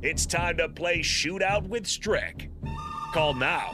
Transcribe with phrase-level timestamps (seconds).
[0.00, 2.50] It's time to play Shootout with Strick.
[3.12, 3.70] Call now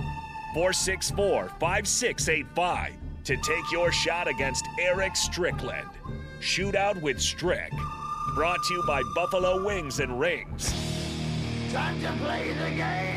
[0.54, 2.94] 464 5685
[3.24, 5.88] to take your shot against Eric Strickland.
[6.40, 7.70] Shootout with Strick.
[8.34, 10.72] Brought to you by Buffalo Wings and Rings.
[11.70, 13.14] Time to play the game!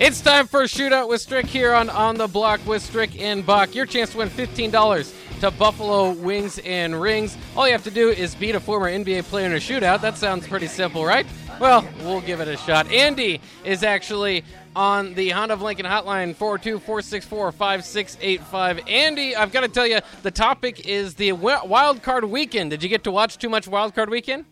[0.00, 3.46] It's time for a shootout with Strick here on On the Block with Strick and
[3.46, 3.76] Bach.
[3.76, 5.14] Your chance to win $15
[5.44, 7.36] to Buffalo Wings and Rings.
[7.54, 10.00] All you have to do is beat a former NBA player in a shootout.
[10.00, 11.26] That sounds pretty simple, right?
[11.60, 12.90] Well, we'll give it a shot.
[12.90, 14.42] Andy is actually
[14.74, 18.88] on the Honda of Lincoln hotline 402 464 5685.
[18.88, 22.70] Andy, I've got to tell you, the topic is the wild card weekend.
[22.70, 24.46] Did you get to watch too much wild card weekend?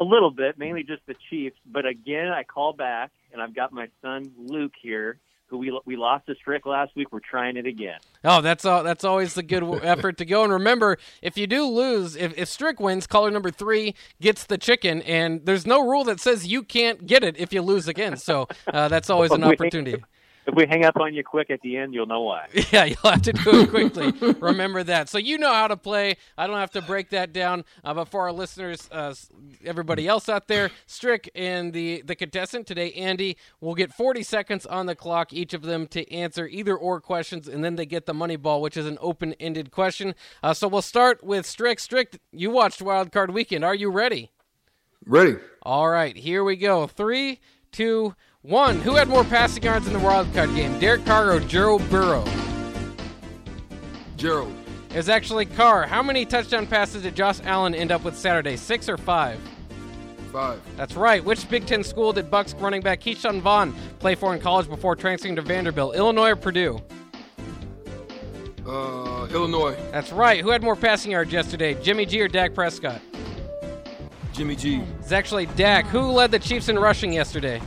[0.00, 1.58] A little bit, mainly just the Chiefs.
[1.70, 5.96] But again, I call back, and I've got my son Luke here, who we we
[5.96, 7.12] lost to Strick last week.
[7.12, 7.98] We're trying it again.
[8.24, 8.82] Oh, that's all.
[8.84, 10.44] That's always the good effort to go.
[10.44, 14.58] And remember, if you do lose, if, if Strick wins, caller number three gets the
[14.58, 18.16] chicken, and there's no rule that says you can't get it if you lose again.
[18.16, 20.02] So uh, that's always an opportunity
[20.48, 22.48] if we hang up on you quick at the end, you'll know why.
[22.72, 24.12] Yeah, you'll have to do it quickly.
[24.40, 25.08] Remember that.
[25.08, 26.16] So you know how to play.
[26.36, 27.64] I don't have to break that down.
[27.84, 29.14] Uh, but for our listeners, uh,
[29.64, 34.64] everybody else out there, Strick and the the contestant today, Andy, will get 40 seconds
[34.66, 38.06] on the clock, each of them to answer either or questions, and then they get
[38.06, 40.14] the money ball, which is an open ended question.
[40.42, 41.78] Uh, so we'll start with Strick.
[41.78, 43.64] Strick, you watched Wild Card Weekend.
[43.64, 44.30] Are you ready?
[45.06, 45.36] Ready.
[45.62, 46.86] All right, here we go.
[46.86, 47.40] Three,
[47.70, 48.14] two.
[48.42, 51.88] One, who had more passing yards in the wild card game, Derek Carr or Gerald
[51.90, 52.24] Burrow?
[54.16, 54.54] Gerald.
[54.90, 55.86] It was actually Carr.
[55.86, 58.56] How many touchdown passes did Josh Allen end up with Saturday?
[58.56, 59.38] Six or five?
[60.32, 60.60] Five.
[60.76, 61.24] That's right.
[61.24, 64.96] Which Big Ten school did Bucks running back Ke'Shawn Vaughn play for in college before
[64.96, 65.94] transferring to Vanderbilt?
[65.94, 66.80] Illinois or Purdue?
[68.66, 69.76] Uh, Illinois.
[69.90, 70.42] That's right.
[70.42, 73.00] Who had more passing yards yesterday, Jimmy G or Dak Prescott?
[74.38, 74.80] Jimmy G.
[75.00, 75.84] It's actually Dak.
[75.86, 77.60] Who led the Chiefs in rushing yesterday?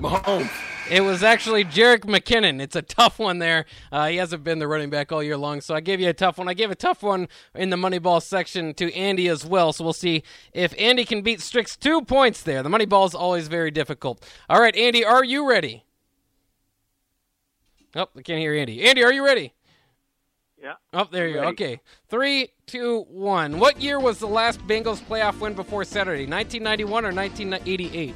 [0.00, 0.48] Mahomes.
[0.88, 2.60] It was actually Jerick McKinnon.
[2.60, 3.64] It's a tough one there.
[3.90, 6.12] Uh, he hasn't been the running back all year long, so I gave you a
[6.12, 6.46] tough one.
[6.46, 7.26] I gave a tough one
[7.56, 10.22] in the Moneyball section to Andy as well, so we'll see
[10.52, 12.62] if Andy can beat Strick's two points there.
[12.62, 14.24] The Moneyball is always very difficult.
[14.48, 15.84] All right, Andy, are you ready?
[17.96, 18.84] Oh, I can't hear Andy.
[18.84, 19.52] Andy, are you ready?
[20.62, 20.74] Yeah.
[20.92, 21.42] Oh, there you go.
[21.48, 21.80] Okay.
[22.08, 23.58] Three, two, one.
[23.58, 26.26] What year was the last Bengals playoff win before Saturday?
[26.26, 28.14] 1991 or 1988?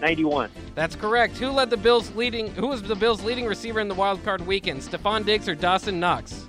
[0.00, 0.50] 91.
[0.74, 1.38] That's correct.
[1.38, 2.54] Who led the Bills leading?
[2.54, 4.82] Who was the Bills' leading receiver in the wild card weekend?
[4.82, 6.46] Stefon Diggs or Dawson Knox?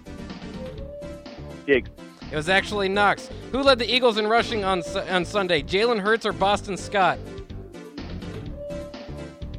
[1.66, 1.90] Diggs.
[2.30, 3.30] It was actually Knox.
[3.54, 5.64] Who led the Eagles in rushing on on Sunday?
[5.64, 7.18] Jalen Hurts or Boston Scott?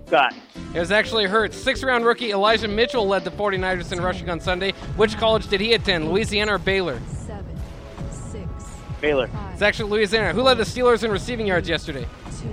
[0.08, 0.34] Scott.
[0.74, 1.56] It was actually Hurts.
[1.56, 4.72] Sixth round rookie Elijah Mitchell led the 49ers in rushing on Sunday.
[4.96, 6.10] Which college did he attend?
[6.10, 6.98] Louisiana or Baylor?
[7.08, 7.56] Seven,
[8.10, 8.48] six,
[9.00, 9.28] Baylor.
[9.28, 10.32] Five, it's actually Louisiana.
[10.32, 12.06] Who led the Steelers in receiving yards yesterday?
[12.40, 12.48] Two,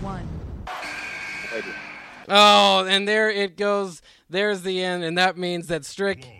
[0.00, 0.28] one.
[2.28, 4.00] Oh, and there it goes.
[4.28, 6.39] There's the end, and that means that Strick.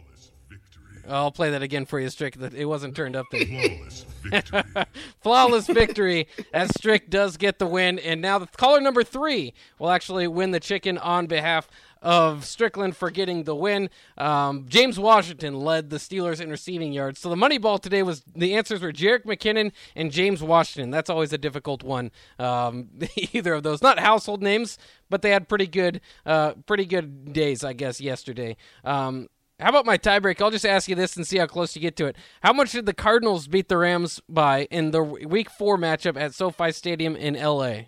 [1.10, 2.36] I'll play that again for you, Strick.
[2.36, 3.44] That it wasn't turned up there.
[3.44, 4.84] Flawless victory.
[5.20, 9.90] Flawless victory as Strick does get the win, and now the caller number three will
[9.90, 11.68] actually win the chicken on behalf
[12.02, 13.90] of Strickland for getting the win.
[14.16, 17.20] Um, James Washington led the Steelers in receiving yards.
[17.20, 20.90] So the money ball today was the answers were Jerick McKinnon and James Washington.
[20.90, 22.10] That's always a difficult one.
[22.38, 22.88] Um,
[23.32, 24.78] either of those, not household names,
[25.10, 28.56] but they had pretty good, uh, pretty good days, I guess, yesterday.
[28.84, 29.28] Um,
[29.60, 30.40] how about my tiebreak?
[30.40, 32.16] I'll just ask you this and see how close you get to it.
[32.42, 36.34] How much did the Cardinals beat the Rams by in the Week Four matchup at
[36.34, 37.82] SoFi Stadium in LA?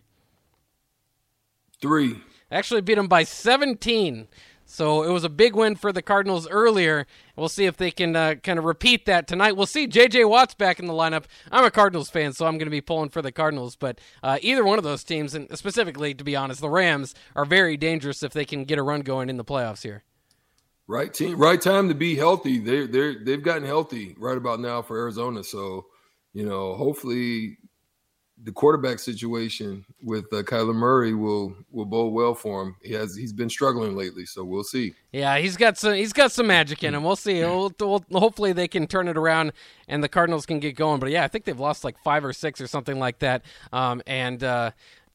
[1.81, 2.21] Three.
[2.51, 4.29] Actually beat them by 17.
[4.65, 7.07] So it was a big win for the Cardinals earlier.
[7.37, 9.53] We'll see if they can uh, kind of repeat that tonight.
[9.53, 10.25] We'll see J.J.
[10.25, 11.25] Watt's back in the lineup.
[11.51, 13.77] I'm a Cardinals fan, so I'm going to be pulling for the Cardinals.
[13.77, 17.45] But uh, either one of those teams, and specifically, to be honest, the Rams are
[17.45, 20.05] very dangerous if they can get a run going in the playoffs here.
[20.93, 22.59] Right team, right time to be healthy.
[22.59, 25.43] They they they've gotten healthy right about now for Arizona.
[25.43, 25.87] So,
[26.35, 27.57] you know, hopefully
[28.43, 32.77] the quarterback situation with uh, Kyler Murray will will bode well for him.
[32.83, 34.93] He has he's been struggling lately, so we'll see.
[35.13, 37.05] Yeah, he's got some he's got some magic in him.
[37.05, 37.41] We'll see.
[37.41, 39.53] We'll, we'll, hopefully they can turn it around
[39.89, 41.01] and the Cardinals can get going.
[41.01, 43.45] But yeah, I think they've lost like five or six or something like that.
[43.73, 44.73] Um, and uh,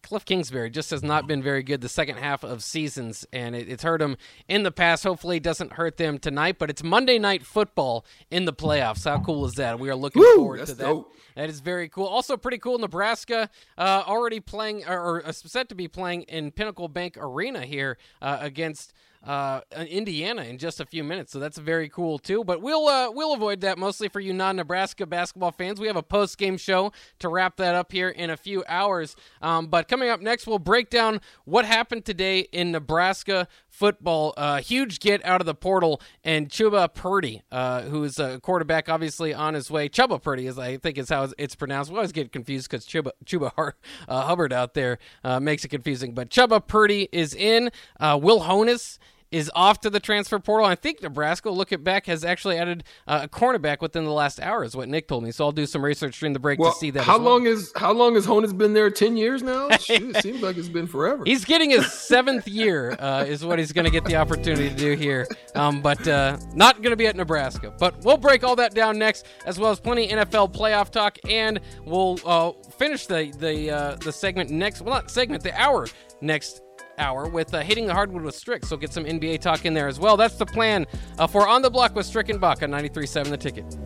[0.08, 3.68] Cliff Kingsbury just has not been very good the second half of seasons, and it,
[3.68, 4.16] it's hurt him
[4.48, 5.04] in the past.
[5.04, 6.58] Hopefully, it doesn't hurt them tonight.
[6.58, 9.04] But it's Monday night football in the playoffs.
[9.04, 9.80] How cool is that?
[9.80, 10.82] We are looking Woo, forward to that.
[10.82, 11.14] dope.
[11.36, 12.06] That is very cool.
[12.06, 12.80] Also, pretty cool.
[12.80, 17.98] Nebraska uh, already playing, or, or set to be playing in Pinnacle Bank Arena here
[18.22, 18.94] uh, against
[19.24, 22.44] uh, Indiana in just a few minutes, so that's very cool too.
[22.44, 25.80] But we'll uh, we'll avoid that mostly for you non-Nebraska basketball fans.
[25.80, 29.16] We have a post-game show to wrap that up here in a few hours.
[29.42, 34.34] Um, but coming up next, we'll break down what happened today in Nebraska football.
[34.36, 39.34] Uh, huge get out of the portal, and Chubba Purdy, uh, who's a quarterback, obviously
[39.34, 39.88] on his way.
[39.88, 41.92] Chubba Purdy, is I think is how it's pronounced.
[41.92, 43.74] We always get confused because Chuba Chuba
[44.08, 46.14] uh, Hubbard out there uh, makes it confusing.
[46.14, 47.70] But Chubba Purdy is in.
[48.00, 48.98] Uh, Will Honas
[49.32, 50.66] is off to the transfer portal.
[50.66, 54.40] I think Nebraska, look at back, has actually added uh, a cornerback within the last
[54.40, 55.32] hour, is what Nick told me.
[55.32, 57.04] So I'll do some research during the break Well, to see that.
[57.04, 57.32] how well.
[57.34, 58.90] long is how long has Honas been there?
[58.90, 59.70] Ten years now.
[59.78, 61.24] Shoot, it seems like it's been forever.
[61.26, 64.76] He's getting his seventh year, uh, is what he's going to get the opportunity to
[64.76, 65.28] do here.
[65.56, 67.74] Um, but uh, not going to be at Nebraska.
[67.78, 71.60] But we'll break all that down next, as well as plenty NFL playoff talk, and
[71.86, 74.82] we'll uh, finish the the uh, the segment next.
[74.82, 75.88] Well, not segment, the hour
[76.22, 76.62] next
[76.98, 78.66] hour with uh, hitting the hardwood with Strick.
[78.66, 80.18] So get some NBA talk in there as well.
[80.18, 80.86] That's the plan
[81.18, 83.78] uh, for on the block with Strick and Bach on 93.7 The Ticket.